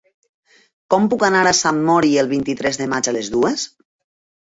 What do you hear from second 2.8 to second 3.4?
de maig a les